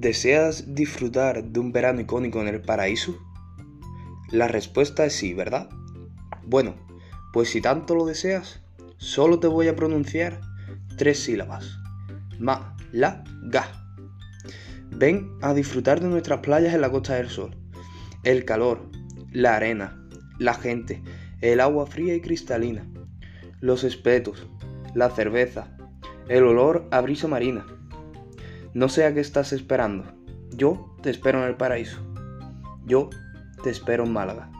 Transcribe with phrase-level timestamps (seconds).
[0.00, 3.18] ¿Deseas disfrutar de un verano icónico en el paraíso?
[4.30, 5.68] La respuesta es sí, ¿verdad?
[6.44, 6.76] Bueno,
[7.32, 8.60] pues si tanto lo deseas,
[8.96, 10.40] solo te voy a pronunciar
[10.96, 11.80] tres sílabas.
[12.38, 13.88] Ma, la, ga.
[14.88, 17.56] Ven a disfrutar de nuestras playas en la Costa del Sol.
[18.22, 18.88] El calor,
[19.32, 20.00] la arena,
[20.38, 21.02] la gente,
[21.40, 22.86] el agua fría y cristalina,
[23.58, 24.46] los espetos,
[24.94, 25.76] la cerveza,
[26.28, 27.66] el olor a brisa marina.
[28.74, 30.04] No sé a qué estás esperando.
[30.50, 31.98] Yo te espero en el paraíso.
[32.86, 33.10] Yo
[33.62, 34.50] te espero en Málaga.